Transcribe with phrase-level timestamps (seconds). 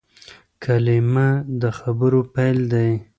[0.63, 1.29] کلیمه
[1.61, 2.91] د خبرو پیل دئ.